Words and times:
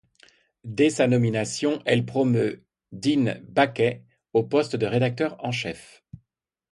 Dès 0.63 0.89
sa 0.89 1.05
nomination, 1.05 1.79
elle 1.85 2.07
promeut 2.07 2.65
Dean 2.91 3.35
Baquet 3.49 4.03
au 4.33 4.41
poste 4.43 4.75
de 4.75 4.87
rédacteur 4.87 5.35
en 5.45 5.51
chef. 5.51 6.03